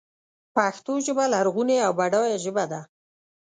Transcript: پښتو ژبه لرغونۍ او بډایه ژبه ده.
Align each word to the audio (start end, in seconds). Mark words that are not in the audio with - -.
پښتو 0.55 0.93
ژبه 1.05 1.23
لرغونۍ 1.33 1.77
او 1.87 1.91
بډایه 1.99 2.37
ژبه 2.43 2.65
ده. 2.71 2.81